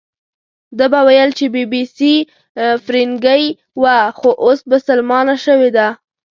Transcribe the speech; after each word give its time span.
ده 0.77 0.85
به 0.91 0.99
ویل 1.07 1.29
چې 1.37 1.45
بي 1.53 1.63
بي 1.71 1.83
سي 1.95 2.13
فیرنګۍ 2.83 3.43
وه، 3.81 3.97
خو 4.17 4.29
اوس 4.45 4.59
بسلمانه 4.71 5.35
شوې 5.45 5.69
ده. 5.77 5.87